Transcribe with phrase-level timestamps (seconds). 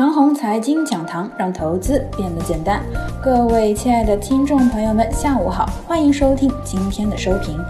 [0.00, 2.82] 长虹财经讲堂，让投资变得简单。
[3.22, 7.62] 各位亲爱的听众朋友们，下午好，欢迎收听今天的收评。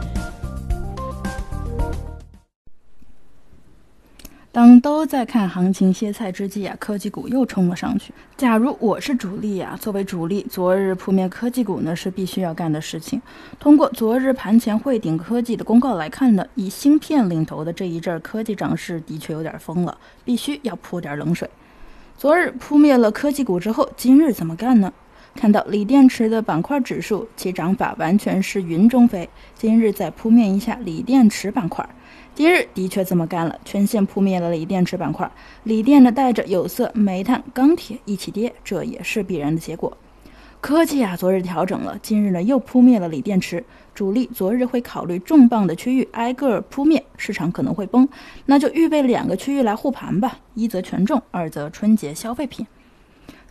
[4.53, 8.15] 当都在看行情歇菜之际啊，科技股又冲了上去。
[8.37, 13.21] 假如我是主力啊，作为主力，昨日扑灭科技股呢是必须要干的事情。
[13.59, 21.51] 通过昨日盘前汇顶科技的公告来看呢，以芯片领头的这一阵科技涨势的确有点疯了，必须要泼点冷水。
[22.21, 24.93] 昨日扑灭了科技股之后，今日怎么干呢？
[25.35, 29.27] 看到锂电池的板块指数，其涨法完全是云中飞。
[29.57, 31.89] 今日再扑灭一下锂电池板块，
[32.35, 35.33] 今日的确这么干了，全线扑灭了锂电池板块。
[35.65, 39.97] 锂电的带着有色、煤炭、钢铁一起跌，这也是必然的结果。
[40.61, 43.65] 科技啊，昨日调整了，今日呢又扑灭了锂电池。
[43.95, 48.07] 主力昨日会考虑重磅的区域挨个扑灭，市场可能会崩，
[48.45, 52.67] 那就预备两个区域来护盘吧，一则权重，二则春节消费品。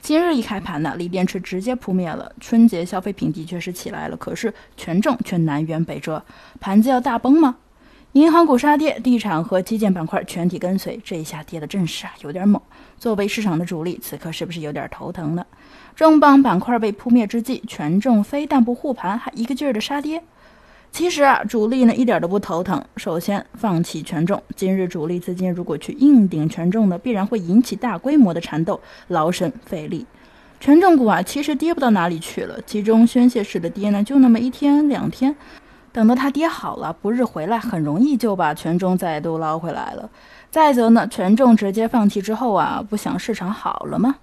[0.02, 6.24] 今日一开盘呢，锂电池直接扑灭了，春节消费品的确是起来了，可是权重却南辕北辙，
[6.60, 7.58] 盘子要大崩吗？
[8.14, 12.60] 银行股杀跌，地产和基建板块全体跟随，这一下跌的阵势啊有点猛。
[12.98, 15.46] 作为市场的主力，此刻是不是有点头疼呢？
[15.96, 20.24] 重磅板块被扑灭之际，权重非但不护盘，还一个劲儿的杀跌。
[20.92, 22.84] 其实啊，主力呢一点都不头疼。
[22.98, 30.08] 首先放弃权重，今日主力资金如果去硬顶权重呢，必然会引起大规模的缠斗，劳神费力。
[30.60, 35.34] 权重股啊，其实跌不到哪里去了，集中宣泄式的跌呢，就那么一天两天，
[35.92, 40.10] 等到它跌好了，不日回来，很容易就把权重再度捞回来了。
[40.52, 44.16] 再则呢，权重直接放弃之后啊，不想市场好了吗？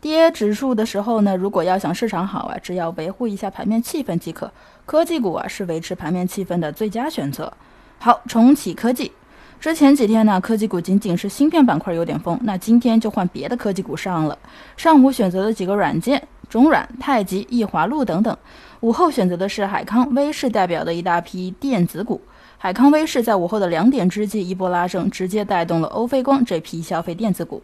[0.00, 4.50] 跌指数的时候呢，如果要想市场好啊，只要维护一下盘面气氛即可。
[4.86, 7.52] 科技股啊是维持盘面气氛的最佳选择。
[7.98, 9.12] 好，重启科技。
[9.60, 14.38] 之前几天呢，科技股仅仅是芯片板块有点疯，那今天就换别的科技股上了。
[14.74, 18.36] 上午选择的几个软件，中软、太极、易华路等等。
[18.80, 22.20] 午后选择的是海康威视代表的一大批电子股。
[22.58, 27.62] 海康威视在午后的两点之际一波拉升，直接带动了欧菲光这批消费电子股。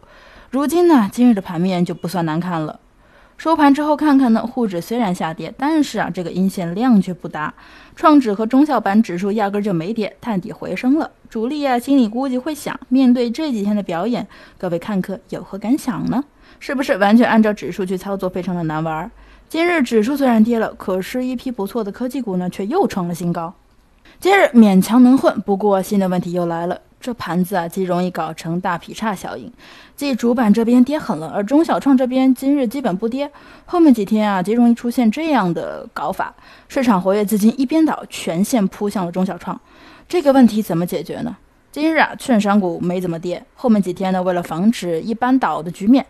[0.49, 2.79] 如今呢，今日的盘面就不算难看了。
[3.37, 7.53] 收盘之后看看呢，沪指虽然下跌，但是啊，这个阴线量却不大。
[7.95, 11.11] 创指和中小板指数压根就没跌，探底回升了。
[11.29, 14.27] 主力啊，心里估计会想：面对这几天的表演，
[14.57, 16.23] 各位看客有何感想呢？
[16.59, 19.09] 是不是完全按照指数去操作，非常的难玩？
[19.47, 23.53] 今日指数虽然跌了，可是一批不错的科技股呢，却又创了新高。
[24.19, 26.81] 今日勉强能混，不过新的问题又来了。
[26.99, 29.51] 这盘子啊，极容易搞成大劈叉效应，
[29.95, 33.31] 即主板这边跌狠了，而中小创这边今日基本不跌。
[33.65, 36.33] 后面几天啊，极容易出现这样的搞法：
[36.67, 39.59] 市场活跃资金一边倒，全线扑向了中小创。
[40.07, 41.37] 这个问题怎么解决呢？
[41.71, 43.45] 今日啊，券商股没怎么跌。
[43.53, 46.05] 后面几天呢，为了防止一般倒的局面，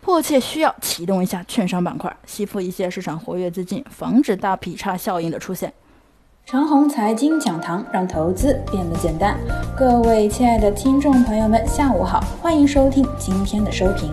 [0.00, 5.72] 迫切需要启动一下券商板块，吸附一些市场活跃资金，防止大劈叉效应的出现。
[6.44, 9.38] 长虹财经讲堂，让投资变得简单。
[9.76, 14.12] 各位亲爱的听众朋友们，下午好，欢迎收听今天的收评。